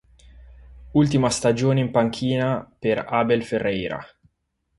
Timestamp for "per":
2.79-3.05